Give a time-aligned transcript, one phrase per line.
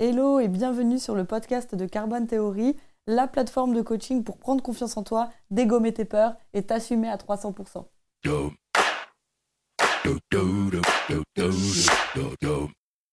[0.00, 2.76] Hello et bienvenue sur le podcast de Carbone Theory,
[3.08, 7.16] la plateforme de coaching pour prendre confiance en toi, dégommer tes peurs et t'assumer à
[7.16, 7.84] 300%.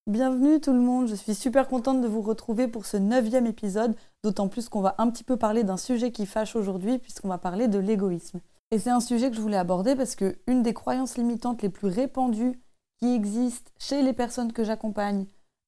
[0.05, 3.95] Bienvenue tout le monde, je suis super contente de vous retrouver pour ce neuvième épisode,
[4.23, 7.39] d'autant plus qu'on va un petit peu parler d'un sujet qui fâche aujourd'hui puisqu'on va
[7.39, 8.41] parler de l'égoïsme.
[8.69, 11.69] Et c'est un sujet que je voulais aborder parce que une des croyances limitantes les
[11.69, 12.59] plus répandues
[12.99, 15.25] qui existent chez les personnes que j'accompagne,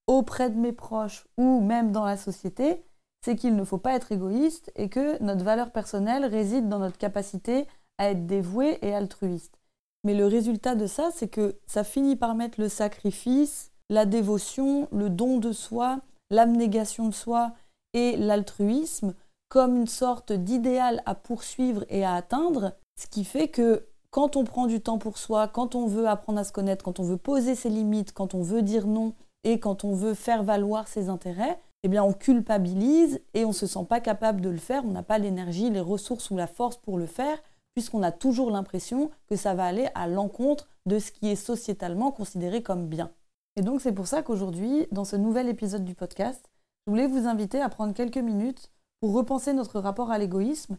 [0.07, 2.83] auprès de mes proches ou même dans la société,
[3.21, 6.97] c'est qu'il ne faut pas être égoïste et que notre valeur personnelle réside dans notre
[6.97, 9.59] capacité à être dévoué et altruiste.
[10.03, 14.87] Mais le résultat de ça, c'est que ça finit par mettre le sacrifice, la dévotion,
[14.91, 15.99] le don de soi,
[16.29, 17.53] l'abnégation de soi
[17.93, 19.13] et l'altruisme
[19.49, 24.43] comme une sorte d'idéal à poursuivre et à atteindre, ce qui fait que quand on
[24.43, 27.17] prend du temps pour soi, quand on veut apprendre à se connaître, quand on veut
[27.17, 31.09] poser ses limites, quand on veut dire non, et quand on veut faire valoir ses
[31.09, 34.85] intérêts, eh bien on culpabilise et on ne se sent pas capable de le faire,
[34.85, 37.37] on n'a pas l'énergie, les ressources ou la force pour le faire,
[37.75, 42.11] puisqu'on a toujours l'impression que ça va aller à l'encontre de ce qui est sociétalement
[42.11, 43.11] considéré comme bien.
[43.55, 46.49] Et donc c'est pour ça qu'aujourd'hui, dans ce nouvel épisode du podcast,
[46.85, 50.77] je voulais vous inviter à prendre quelques minutes pour repenser notre rapport à l'égoïsme,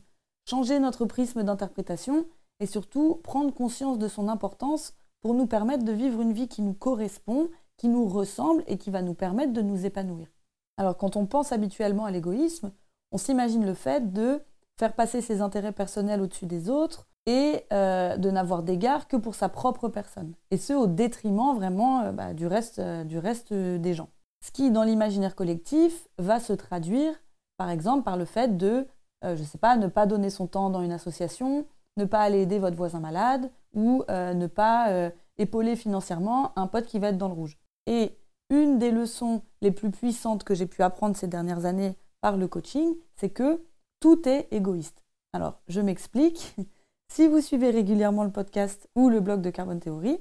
[0.48, 2.26] changer notre prisme d'interprétation
[2.60, 6.62] et surtout prendre conscience de son importance pour nous permettre de vivre une vie qui
[6.62, 7.48] nous correspond
[7.78, 10.28] qui nous ressemble et qui va nous permettre de nous épanouir.
[10.76, 12.72] Alors quand on pense habituellement à l'égoïsme,
[13.10, 14.42] on s'imagine le fait de
[14.78, 19.34] faire passer ses intérêts personnels au-dessus des autres et euh, de n'avoir d'égard que pour
[19.34, 20.32] sa propre personne.
[20.50, 24.08] Et ce, au détriment vraiment euh, bah, du, reste, euh, du reste des gens.
[24.44, 27.12] Ce qui, dans l'imaginaire collectif, va se traduire,
[27.56, 28.86] par exemple, par le fait de,
[29.24, 32.42] je ne sais pas, ne pas donner son temps dans une association, ne pas aller
[32.42, 37.26] aider votre voisin malade ou ne pas épauler financièrement un pote qui va être dans
[37.26, 37.58] le rouge.
[37.88, 38.12] Et
[38.50, 42.46] une des leçons les plus puissantes que j'ai pu apprendre ces dernières années par le
[42.46, 43.62] coaching, c'est que
[43.98, 45.02] tout est égoïste.
[45.32, 46.54] Alors, je m'explique.
[47.10, 50.18] Si vous suivez régulièrement le podcast ou le blog de Carbon Theory,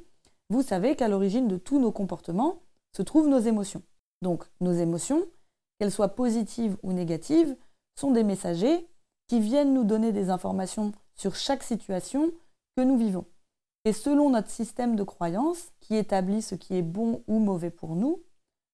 [0.50, 2.61] vous savez qu'à l'origine de tous nos comportements
[2.95, 3.81] se trouvent nos émotions.
[4.22, 5.25] Donc, nos émotions,
[5.77, 7.57] qu'elles soient positives ou négatives,
[8.00, 8.88] sont des messagers
[9.27, 12.31] qui viennent nous donner des informations sur chaque situation
[12.77, 13.25] que nous vivons.
[13.88, 17.96] Et selon notre système de croyance, qui établit ce qui est bon ou mauvais pour
[17.96, 18.22] nous,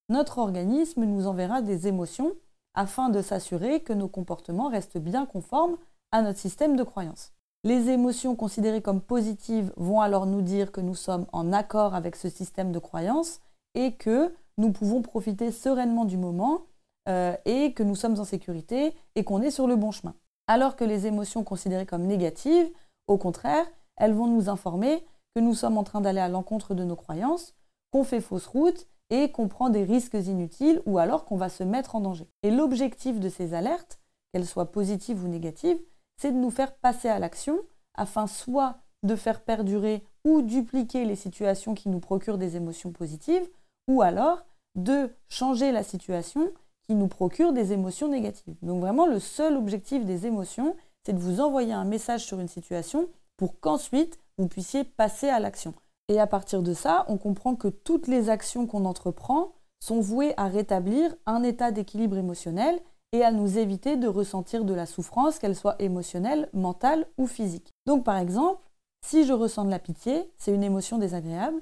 [0.09, 2.34] notre organisme nous enverra des émotions
[2.74, 5.78] afin de s'assurer que nos comportements restent bien conformes
[6.12, 7.31] à notre système de croyance.
[7.63, 12.16] Les émotions considérées comme positives vont alors nous dire que nous sommes en accord avec
[12.16, 13.40] ce système de croyance
[13.75, 16.63] et que nous pouvons profiter sereinement du moment
[17.07, 20.16] euh, et que nous sommes en sécurité et qu'on est sur le bon chemin.
[20.47, 22.72] Alors que les émotions considérées comme négatives,
[23.06, 25.05] au contraire, elles vont nous informer
[25.35, 27.55] que nous sommes en train d'aller à l'encontre de nos croyances,
[27.91, 31.63] qu'on fait fausse route et qu'on prend des risques inutiles ou alors qu'on va se
[31.63, 32.27] mettre en danger.
[32.41, 33.99] Et l'objectif de ces alertes,
[34.31, 35.79] qu'elles soient positives ou négatives,
[36.17, 37.59] c'est de nous faire passer à l'action
[37.95, 43.47] afin soit de faire perdurer ou dupliquer les situations qui nous procurent des émotions positives,
[43.87, 44.45] ou alors
[44.75, 46.51] de changer la situation
[46.87, 48.55] qui nous procure des émotions négatives.
[48.61, 52.47] Donc vraiment, le seul objectif des émotions, c'est de vous envoyer un message sur une
[52.47, 53.07] situation
[53.43, 55.73] pour qu'ensuite vous puissiez passer à l'action.
[56.07, 60.33] Et à partir de ça, on comprend que toutes les actions qu'on entreprend sont vouées
[60.37, 62.79] à rétablir un état d'équilibre émotionnel
[63.11, 67.73] et à nous éviter de ressentir de la souffrance, qu'elle soit émotionnelle, mentale ou physique.
[67.85, 68.61] Donc par exemple,
[69.05, 71.61] si je ressens de la pitié, c'est une émotion désagréable,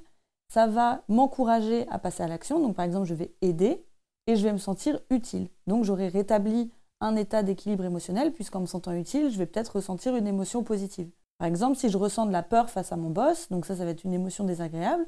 [0.54, 2.60] ça va m'encourager à passer à l'action.
[2.60, 3.84] Donc par exemple, je vais aider
[4.28, 5.50] et je vais me sentir utile.
[5.66, 10.16] Donc j'aurai rétabli un état d'équilibre émotionnel puisqu'en me sentant utile, je vais peut-être ressentir
[10.16, 11.10] une émotion positive.
[11.42, 13.84] Par exemple, si je ressens de la peur face à mon boss, donc ça, ça
[13.84, 15.08] va être une émotion désagréable,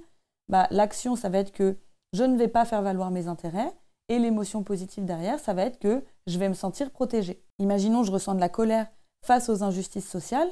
[0.49, 1.77] bah, l'action, ça va être que
[2.11, 3.71] je ne vais pas faire valoir mes intérêts,
[4.09, 7.43] et l'émotion positive derrière, ça va être que je vais me sentir protégée.
[7.59, 8.87] Imaginons, je ressens de la colère
[9.23, 10.49] face aux injustices sociales,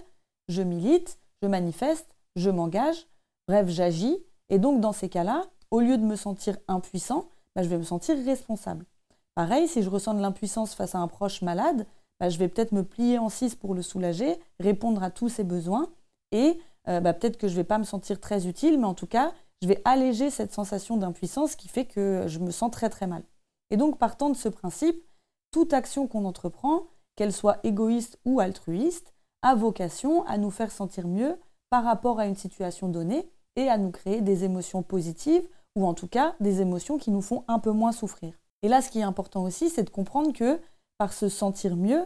[0.50, 3.08] je milite, je manifeste, je m'engage,
[3.48, 7.70] bref, j'agis, et donc dans ces cas-là, au lieu de me sentir impuissant, bah, je
[7.70, 8.86] vais me sentir responsable.
[9.34, 11.88] Pareil, si je ressens de l'impuissance face à un proche malade,
[12.22, 15.44] bah, je vais peut-être me plier en six pour le soulager, répondre à tous ses
[15.44, 15.90] besoins,
[16.32, 18.94] et euh, bah, peut-être que je ne vais pas me sentir très utile, mais en
[18.94, 19.34] tout cas,
[19.64, 23.24] je vais alléger cette sensation d'impuissance qui fait que je me sens très très mal.
[23.72, 25.04] Et donc, partant de ce principe,
[25.50, 26.84] toute action qu'on entreprend,
[27.16, 31.40] qu'elle soit égoïste ou altruiste, a vocation à nous faire sentir mieux
[31.72, 35.96] par rapport à une situation donnée et à nous créer des émotions positives ou en
[35.96, 38.34] tout cas des émotions qui nous font un peu moins souffrir.
[38.62, 40.60] Et là, ce qui est important aussi, c'est de comprendre que
[41.02, 42.06] par se sentir mieux,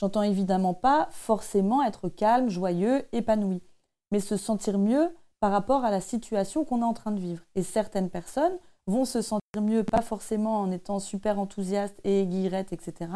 [0.00, 3.60] j'entends évidemment pas forcément être calme, joyeux, épanoui,
[4.12, 7.42] mais se sentir mieux par rapport à la situation qu'on est en train de vivre.
[7.56, 8.56] Et certaines personnes
[8.86, 13.10] vont se sentir mieux, pas forcément en étant super enthousiastes et guillerettes, etc.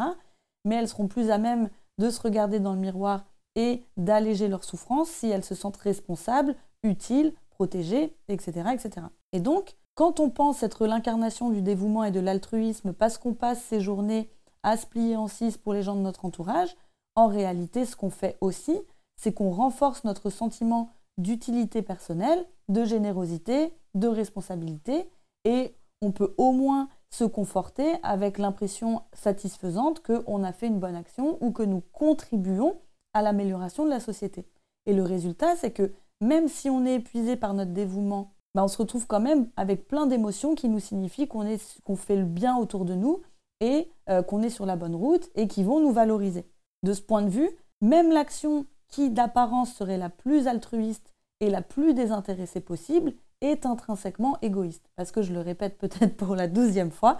[0.65, 3.23] Mais elles seront plus à même de se regarder dans le miroir
[3.55, 9.07] et d'alléger leur souffrance si elles se sentent responsables, utiles, protégées, etc., etc.
[9.31, 13.61] Et donc, quand on pense être l'incarnation du dévouement et de l'altruisme parce qu'on passe
[13.61, 14.29] ses journées
[14.63, 16.75] à se plier en six pour les gens de notre entourage,
[17.15, 18.79] en réalité, ce qu'on fait aussi,
[19.15, 25.09] c'est qu'on renforce notre sentiment d'utilité personnelle, de générosité, de responsabilité,
[25.43, 30.95] et on peut au moins se conforter avec l'impression satisfaisante qu'on a fait une bonne
[30.95, 32.77] action ou que nous contribuons
[33.13, 34.45] à l'amélioration de la société.
[34.85, 35.91] Et le résultat, c'est que
[36.21, 39.87] même si on est épuisé par notre dévouement, ben on se retrouve quand même avec
[39.87, 43.21] plein d'émotions qui nous signifient qu'on fait le bien autour de nous
[43.61, 46.45] et euh, qu'on est sur la bonne route et qui vont nous valoriser.
[46.83, 47.49] De ce point de vue,
[47.79, 54.37] même l'action qui d'apparence serait la plus altruiste et la plus désintéressée possible est intrinsèquement
[54.41, 54.89] égoïste.
[54.95, 57.17] Parce que je le répète peut-être pour la douzième fois,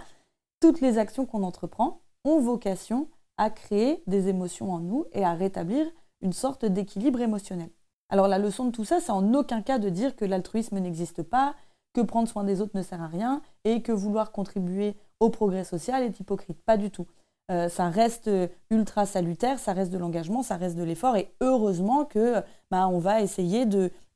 [0.60, 5.34] toutes les actions qu'on entreprend ont vocation à créer des émotions en nous et à
[5.34, 5.86] rétablir
[6.20, 7.70] une sorte d'équilibre émotionnel.
[8.08, 11.22] Alors la leçon de tout ça, c'est en aucun cas de dire que l'altruisme n'existe
[11.22, 11.54] pas,
[11.92, 15.64] que prendre soin des autres ne sert à rien et que vouloir contribuer au progrès
[15.64, 16.62] social est hypocrite.
[16.64, 17.06] Pas du tout.
[17.50, 18.30] Euh, ça reste
[18.70, 22.40] ultra salutaire, ça reste de l'engagement, ça reste de l'effort et heureusement que
[22.70, 23.66] bah, on va essayer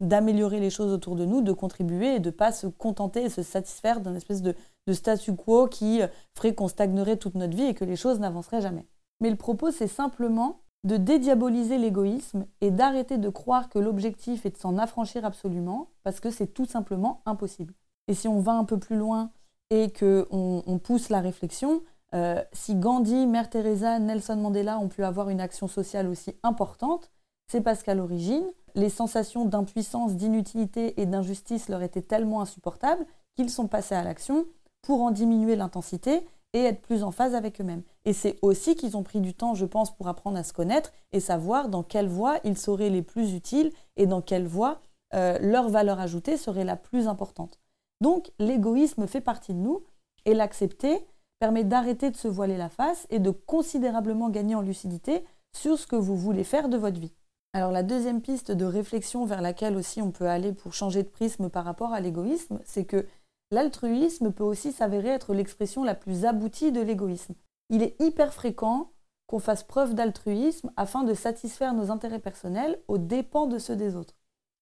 [0.00, 3.28] d'améliorer les choses autour de nous, de contribuer et de ne pas se contenter et
[3.28, 4.54] se satisfaire d'un espèce de,
[4.86, 6.00] de statu quo qui
[6.34, 8.86] ferait qu'on stagnerait toute notre vie et que les choses n'avanceraient jamais.
[9.20, 14.50] Mais le propos, c'est simplement de dédiaboliser l'égoïsme et d'arrêter de croire que l'objectif est
[14.50, 17.74] de s'en affranchir absolument, parce que c'est tout simplement impossible.
[18.06, 19.32] Et si on va un peu plus loin
[19.70, 21.82] et qu'on on pousse la réflexion,
[22.14, 27.10] euh, si Gandhi, Mère Teresa, Nelson Mandela ont pu avoir une action sociale aussi importante,
[27.50, 28.46] c'est parce qu'à l'origine,
[28.76, 33.04] les sensations d'impuissance, d'inutilité et d'injustice leur étaient tellement insupportables
[33.34, 34.46] qu'ils sont passés à l'action
[34.82, 36.24] pour en diminuer l'intensité
[36.56, 37.82] et être plus en phase avec eux-mêmes.
[38.06, 40.90] Et c'est aussi qu'ils ont pris du temps, je pense, pour apprendre à se connaître
[41.12, 44.80] et savoir dans quelle voie ils seraient les plus utiles et dans quelle voie
[45.14, 47.60] euh, leur valeur ajoutée serait la plus importante.
[48.00, 49.84] Donc l'égoïsme fait partie de nous
[50.24, 51.06] et l'accepter
[51.38, 55.24] permet d'arrêter de se voiler la face et de considérablement gagner en lucidité
[55.54, 57.12] sur ce que vous voulez faire de votre vie.
[57.52, 61.08] Alors la deuxième piste de réflexion vers laquelle aussi on peut aller pour changer de
[61.08, 63.06] prisme par rapport à l'égoïsme, c'est que
[63.52, 67.34] L'altruisme peut aussi s'avérer être l'expression la plus aboutie de l'égoïsme.
[67.70, 68.90] Il est hyper fréquent
[69.26, 73.94] qu'on fasse preuve d'altruisme afin de satisfaire nos intérêts personnels aux dépens de ceux des
[73.94, 74.14] autres.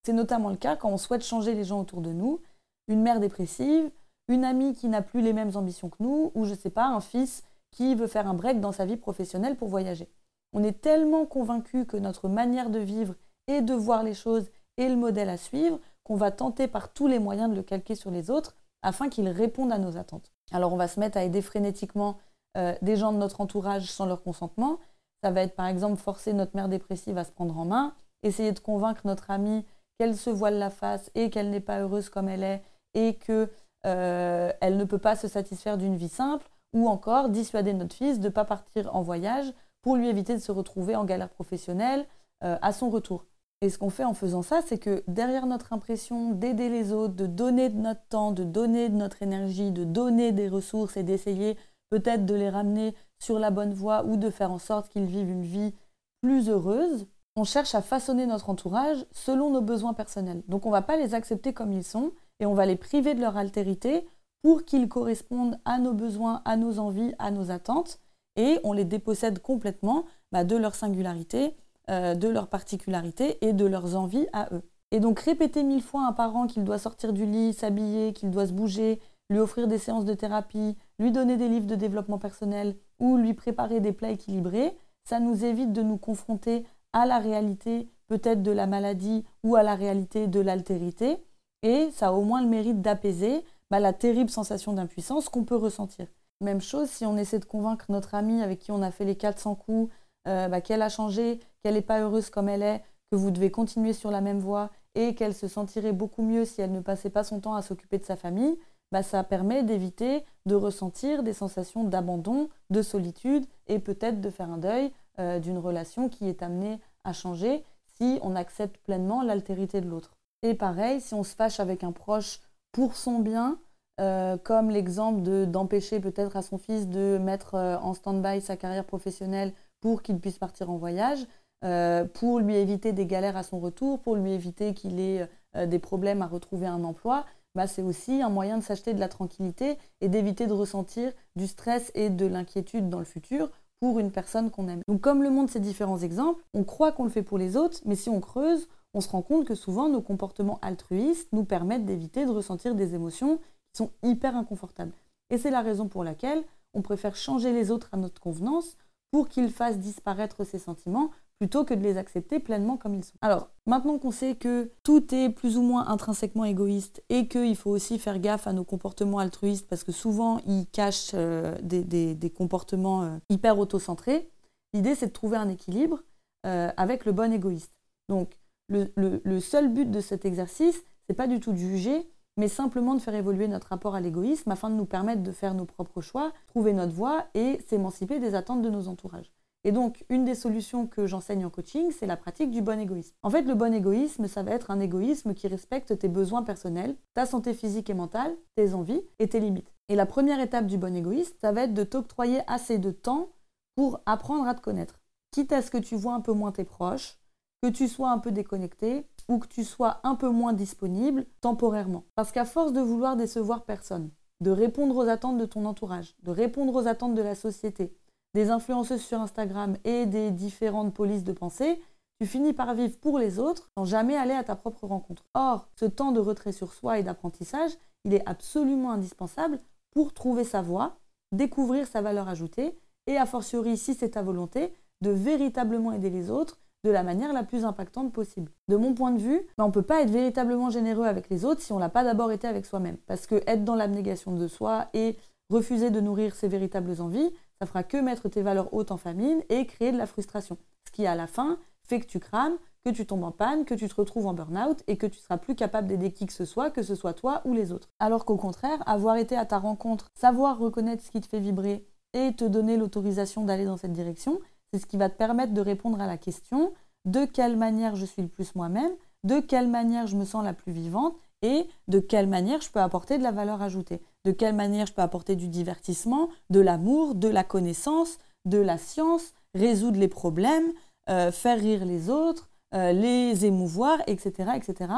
[0.04, 2.40] C'est notamment le cas quand on souhaite changer les gens autour de nous,
[2.88, 3.90] une mère dépressive,
[4.28, 7.00] une amie qui n'a plus les mêmes ambitions que nous, ou je sais pas, un
[7.00, 10.08] fils qui veut faire un break dans sa vie professionnelle pour voyager.
[10.52, 13.14] On est tellement convaincu que notre manière de vivre
[13.46, 17.06] et de voir les choses est le modèle à suivre qu'on va tenter par tous
[17.06, 18.54] les moyens de le calquer sur les autres
[18.84, 20.31] afin qu'ils répondent à nos attentes.
[20.52, 22.19] Alors on va se mettre à aider frénétiquement
[22.56, 24.78] euh, des gens de notre entourage sans leur consentement.
[25.22, 28.52] Ça va être par exemple forcer notre mère dépressive à se prendre en main, essayer
[28.52, 29.64] de convaincre notre amie
[29.98, 33.48] qu'elle se voile la face et qu'elle n'est pas heureuse comme elle est et qu'elle
[33.86, 38.25] euh, ne peut pas se satisfaire d'une vie simple, ou encore dissuader notre fils de
[38.25, 39.52] ne pas partir en voyage
[39.82, 42.06] pour lui éviter de se retrouver en galère professionnelle
[42.42, 43.26] euh, à son retour.
[43.64, 47.14] Et ce qu'on fait en faisant ça, c'est que derrière notre impression d'aider les autres,
[47.14, 51.02] de donner de notre temps, de donner de notre énergie, de donner des ressources et
[51.02, 51.56] d'essayer
[51.88, 55.31] peut-être de les ramener sur la bonne voie ou de faire en sorte qu'ils vivent
[55.31, 55.72] une vie
[56.20, 60.43] plus heureuse, on cherche à façonner notre entourage selon nos besoins personnels.
[60.46, 63.15] Donc on ne va pas les accepter comme ils sont et on va les priver
[63.15, 64.06] de leur altérité
[64.43, 67.98] pour qu'ils correspondent à nos besoins, à nos envies, à nos attentes
[68.36, 71.56] et on les dépossède complètement bah, de leur singularité
[71.91, 74.62] euh, de leurs particularités et de leurs envies à eux.
[74.91, 78.31] Et donc répéter mille fois à un parent qu'il doit sortir du lit, s'habiller, qu'il
[78.31, 79.00] doit se bouger,
[79.31, 83.34] lui offrir des séances de thérapie, lui donner des livres de développement personnel ou lui
[83.34, 88.50] préparer des plats équilibrés, ça nous évite de nous confronter à la réalité peut-être de
[88.50, 91.19] la maladie ou à la réalité de l'altérité.
[91.62, 95.56] Et ça a au moins le mérite d'apaiser bah, la terrible sensation d'impuissance qu'on peut
[95.56, 96.06] ressentir.
[96.41, 99.17] Même chose si on essaie de convaincre notre amie avec qui on a fait les
[99.17, 99.93] 400 coups
[100.26, 103.50] euh, bah, qu'elle a changé, qu'elle n'est pas heureuse comme elle est, que vous devez
[103.50, 107.10] continuer sur la même voie et qu'elle se sentirait beaucoup mieux si elle ne passait
[107.10, 108.56] pas son temps à s'occuper de sa famille,
[108.93, 114.50] bah, ça permet d'éviter de ressentir des sensations d'abandon, de solitude et peut-être de faire
[114.50, 117.64] un deuil euh, d'une relation qui est amenée à changer
[117.98, 120.12] si on accepte pleinement l'altérité de l'autre.
[120.43, 122.40] Et pareil, si on se fâche avec un proche
[122.72, 123.58] pour son bien,
[124.00, 129.52] euh, comme l'exemple d'empêcher peut-être à son fils de mettre en stand-by sa carrière professionnelle
[129.84, 131.26] pour qu'il puisse partir en voyage,
[131.62, 135.67] euh, pour lui éviter des galères à son retour, pour lui éviter qu'il ait euh,
[135.67, 139.08] des problèmes à retrouver un emploi, bah, c'est aussi un moyen de s'acheter de la
[139.08, 144.10] tranquillité et d'éviter de ressentir du stress et de l'inquiétude dans le futur pour une
[144.10, 144.81] personne qu'on aime.
[144.88, 147.81] Donc comme le montrent ces différents exemples, on croit qu'on le fait pour les autres,
[147.84, 151.84] mais si on creuse, on se rend compte que souvent nos comportements altruistes nous permettent
[151.84, 154.94] d'éviter de ressentir des émotions qui sont hyper inconfortables.
[155.29, 158.79] Et c'est la raison pour laquelle on préfère changer les autres à notre convenance
[159.15, 163.15] pour qu'ils fassent disparaître ces sentiments plutôt que de les accepter pleinement comme ils sont.
[163.23, 167.71] Alors, maintenant qu'on sait que tout est plus ou moins intrinsèquement égoïste et qu'il faut
[167.71, 173.05] aussi faire gaffe à nos comportements altruistes parce que souvent ils cachent euh, des, comportements
[173.05, 174.33] euh, hyper autocentrés,
[174.73, 176.03] l'idée c'est de trouver un équilibre
[176.44, 177.79] euh, avec le bon égoïste.
[178.09, 182.48] Donc, le, le seul but de cet exercice, c'est pas du tout de juger, mais
[182.48, 185.64] simplement de faire évoluer notre rapport à l'égoïsme afin de nous permettre de faire nos
[185.64, 189.32] propres choix, trouver notre voie et s'émanciper des attentes de nos entourages.
[189.67, 193.14] Et donc, une des solutions que j'enseigne en coaching, c'est la pratique du bon égoïsme.
[193.22, 196.96] En fait, le bon égoïsme, ça va être un égoïsme qui respecte tes besoins personnels,
[197.14, 199.72] ta santé physique et mentale, tes envies et tes limites.
[199.88, 203.31] Et la première étape du bon égoïsme, ça va être de t'octroyer assez de temps
[203.74, 205.00] pour apprendre à te connaître.
[205.31, 207.17] Quitte à ce que tu vois un peu moins tes proches,
[207.65, 212.05] que tu sois un peu déconnecté ou que tu sois un peu moins disponible temporairement.
[212.15, 214.11] Parce qu'à force de vouloir décevoir personne,
[214.43, 217.97] de répondre aux attentes de ton entourage, de répondre aux attentes de la société,
[218.35, 221.81] des influenceuses sur Instagram et des différentes polices de pensée,
[222.21, 225.25] tu finis par vivre pour les autres sans jamais aller à ta propre rencontre.
[225.33, 227.73] Or, ce temps de retrait sur soi et d'apprentissage,
[228.05, 229.59] il est absolument indispensable
[229.91, 230.99] pour trouver sa voie,
[231.33, 236.31] découvrir sa valeur ajoutée et, a fortiori, si c'est ta volonté, de véritablement aider les
[236.31, 238.53] autres de la manière la plus impactante possible.
[238.69, 241.44] De mon point de vue, ben, on ne peut pas être véritablement généreux avec les
[241.44, 242.98] autres si on l'a pas d'abord été avec soi-même.
[243.06, 245.17] Parce que être dans l'abnégation de soi et
[245.50, 249.43] refuser de nourrir ses véritables envies, ça fera que mettre tes valeurs hautes en famine
[249.48, 250.58] et créer de la frustration.
[250.86, 253.74] Ce qui, à la fin, fait que tu crames, que tu tombes en panne, que
[253.74, 256.44] tu te retrouves en burn-out et que tu seras plus capable d'aider qui que ce
[256.44, 257.88] soit, que ce soit toi ou les autres.
[257.98, 261.86] Alors qu'au contraire, avoir été à ta rencontre, savoir reconnaître ce qui te fait vibrer
[262.12, 264.41] et te donner l'autorisation d'aller dans cette direction,
[264.74, 266.72] c'est ce qui va te permettre de répondre à la question
[267.04, 268.90] de quelle manière je suis le plus moi-même,
[269.22, 272.81] de quelle manière je me sens la plus vivante et de quelle manière je peux
[272.81, 277.14] apporter de la valeur ajoutée, de quelle manière je peux apporter du divertissement, de l'amour,
[277.14, 280.72] de la connaissance, de la science, résoudre les problèmes,
[281.08, 284.93] euh, faire rire les autres, euh, les émouvoir, etc., etc.,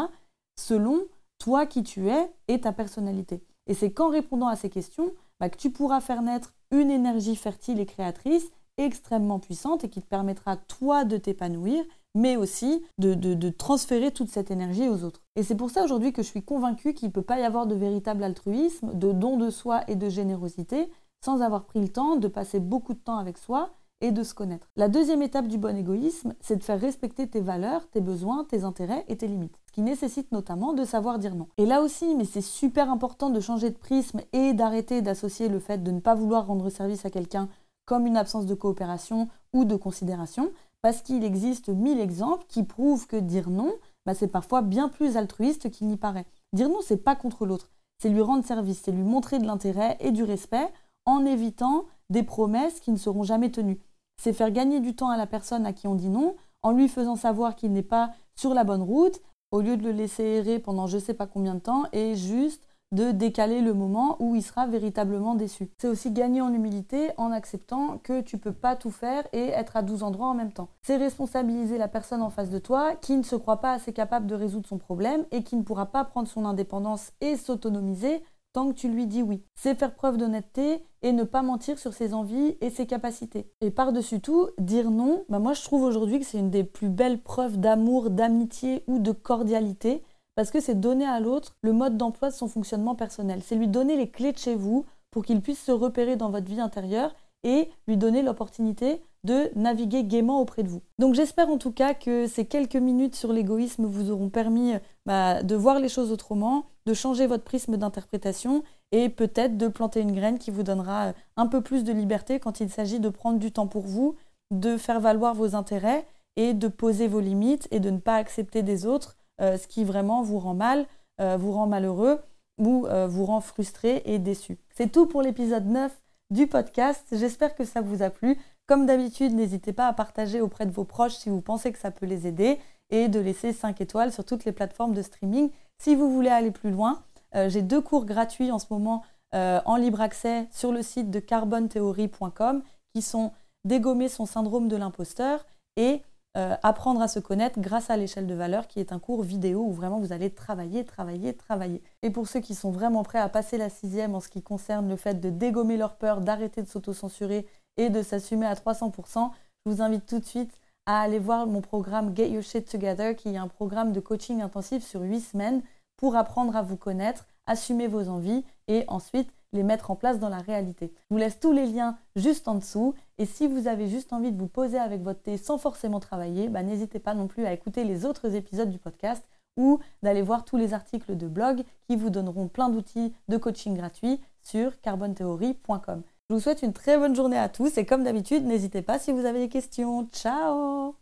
[0.59, 1.02] selon
[1.38, 3.42] toi qui tu es et ta personnalité.
[3.66, 7.37] Et c'est qu'en répondant à ces questions bah, que tu pourras faire naître une énergie
[7.37, 13.50] fertile et créatrice extrêmement puissante et qui te permettra toi de t'épanouir, mais aussi de,
[13.50, 15.23] transférer toute cette énergie aux autres.
[15.37, 17.66] Et c'est pour ça aujourd'hui que je suis convaincue qu'il ne peut pas y avoir
[17.66, 20.90] de véritable altruisme, de don de soi et de générosité
[21.25, 24.35] sans avoir pris le temps de passer beaucoup de temps avec soi et de se
[24.35, 24.68] connaître.
[24.76, 28.64] La deuxième étape du bon égoïsme, c'est de faire respecter tes valeurs, tes besoins, tes
[28.64, 29.59] intérêts et tes limites.
[29.66, 31.49] Ce qui nécessite notamment de savoir dire non.
[31.56, 35.59] Et là aussi, mais c'est super important de changer de prisme et d'arrêter d'associer le
[35.59, 37.49] fait de ne pas vouloir rendre service à quelqu'un
[37.87, 40.52] comme une absence de coopération ou de considération,
[40.83, 43.73] parce qu'il existe mille exemples qui prouvent que dire non,
[44.05, 46.26] bah, c'est parfois bien plus altruiste qu'il n'y paraît.
[46.52, 49.97] Dire non, c'est pas contre l'autre, c'est lui rendre service, c'est lui montrer de l'intérêt
[50.00, 50.73] et du respect
[51.07, 53.81] en évitant des promesses qui ne seront jamais tenues.
[54.21, 56.88] C'est faire gagner du temps à la personne à qui on dit non en lui
[56.88, 59.21] faisant savoir qu'il n'est pas sur la bonne route,
[59.52, 62.66] au lieu de le laisser errer pendant je sais pas combien de temps et juste
[62.93, 65.71] de décaler le moment où il sera véritablement déçu.
[65.78, 69.76] C'est aussi gagner en humilité en acceptant que tu peux pas tout faire et être
[69.76, 70.69] à 12 endroits en même temps.
[70.83, 74.26] C'est responsabiliser la personne en face de toi qui ne se croit pas assez capable
[74.26, 78.69] de résoudre son problème et qui ne pourra pas prendre son indépendance et s'autonomiser tant
[78.69, 79.43] que tu lui dis oui.
[79.55, 83.50] C'est faire preuve d'honnêteté et ne pas mentir sur ses envies et ses capacités.
[83.61, 86.88] Et par-dessus tout, dire non, bah moi je trouve aujourd'hui que c'est une des plus
[86.88, 90.02] belles preuves d'amour, d'amitié ou de cordialité
[90.37, 93.40] parce que c'est donner à l'autre le mode d'emploi de son fonctionnement personnel.
[93.43, 96.47] C'est lui donner les clés de chez vous pour qu'il puisse se repérer dans votre
[96.47, 100.83] vie intérieure et lui donner l'opportunité de naviguer gaiement auprès de vous.
[100.99, 104.75] Donc j'espère en tout cas que ces quelques minutes sur l'égoïsme vous auront permis
[105.07, 108.62] bah, de voir les choses autrement, de changer votre prisme d'interprétation
[108.93, 112.61] et peut-être de planter une graine qui vous donnera un peu plus de liberté quand
[112.61, 114.16] il s'agit de prendre du temps pour vous,
[114.50, 118.62] de faire valoir vos intérêts et de poser vos limites et de ne pas accepter
[118.62, 120.87] des autres euh, ce qui vraiment vous rend mal,
[121.21, 122.21] euh, vous rend malheureux
[122.59, 124.59] ou euh, vous rend frustré et déçu.
[124.75, 125.93] C'est tout pour l'épisode 9
[126.31, 127.07] du podcast.
[127.12, 128.38] J'espère que ça vous a plu.
[128.66, 131.90] Comme d'habitude, n'hésitez pas à partager auprès de vos proches si vous pensez que ça
[131.90, 132.59] peut les aider
[132.90, 135.50] et de laisser 5 étoiles sur toutes les plateformes de streaming.
[135.78, 137.02] Si vous voulez aller plus loin,
[137.49, 142.62] j'ai deux cours gratuits en ce moment en libre accès sur le site de carbontheory.com
[142.95, 143.33] qui sont
[143.66, 145.45] Dégommer son syndrome de l'imposteur
[145.76, 146.00] et
[146.37, 149.61] euh, apprendre à se connaître grâce à l'échelle de valeur qui est un cours vidéo
[149.61, 151.83] où vraiment vous allez travailler, travailler, travailler.
[152.02, 154.87] Et pour ceux qui sont vraiment prêts à passer la sixième en ce qui concerne
[154.88, 157.47] le fait de dégommer leur peur, d'arrêter de s'auto-censurer
[157.78, 159.31] et de s'assumer à 300%,
[159.64, 163.16] je vous invite tout de suite à aller voir mon programme Get Your Shit Together
[163.16, 165.62] qui est un programme de coaching intensif sur 8 semaines
[165.97, 170.28] pour apprendre à vous connaître, assumer vos envies et ensuite les mettre en place dans
[170.28, 170.93] la réalité.
[170.95, 172.95] Je vous laisse tous les liens juste en dessous.
[173.19, 176.49] Et si vous avez juste envie de vous poser avec votre thé sans forcément travailler,
[176.49, 179.25] bah, n'hésitez pas non plus à écouter les autres épisodes du podcast
[179.57, 183.75] ou d'aller voir tous les articles de blog qui vous donneront plein d'outils de coaching
[183.75, 186.03] gratuits sur carbontheory.com.
[186.29, 189.13] Je vous souhaite une très bonne journée à tous et comme d'habitude, n'hésitez pas si
[189.13, 190.09] vous avez des questions.
[190.13, 190.95] Ciao